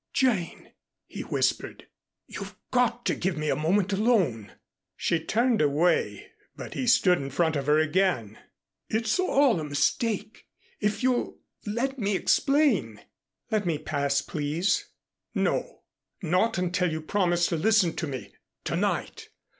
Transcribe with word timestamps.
"Jane," 0.13 0.71
he 1.05 1.21
whispered, 1.21 1.85
"you've 2.25 2.55
got 2.71 3.05
to 3.05 3.13
give 3.13 3.37
me 3.37 3.51
a 3.51 3.55
moment 3.55 3.93
alone." 3.93 4.51
She 4.97 5.19
turned 5.23 5.61
away, 5.61 6.31
but 6.55 6.73
he 6.73 6.87
stood 6.87 7.19
in 7.19 7.29
front 7.29 7.55
of 7.55 7.67
her 7.67 7.77
again. 7.77 8.39
"It's 8.89 9.19
all 9.19 9.59
a 9.59 9.63
mistake, 9.63 10.47
if 10.79 11.03
you'll 11.03 11.37
let 11.67 11.99
me 11.99 12.15
explain" 12.15 13.01
"Let 13.51 13.67
me 13.67 13.77
pass, 13.77 14.23
please." 14.23 14.87
"No, 15.35 15.83
not 16.23 16.57
until 16.57 16.91
you 16.91 17.01
promise 17.01 17.45
to 17.49 17.55
listen 17.55 17.95
to 17.97 18.07
me 18.07 18.33
to 18.63 18.75
night. 18.75 19.29